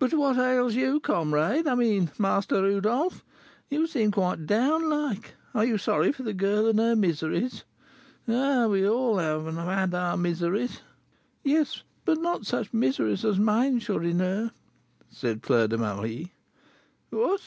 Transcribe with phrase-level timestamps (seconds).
[0.00, 3.24] "But what ails you, comrade I mean, Master Rodolph?
[3.68, 7.62] You seem quite down like; are you sorry for the girl and her miseries?
[8.26, 10.80] Ah, we all have, and have had, our miseries!"
[11.44, 14.50] "Yes, but not such miseries as mine, Chourineur,"
[15.08, 16.32] said Fleur de Marie.
[17.10, 17.38] "What!